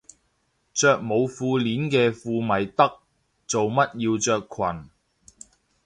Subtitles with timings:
[0.73, 2.97] 着冇褲鏈嘅褲咪得，
[3.45, 4.89] 做乜要着裙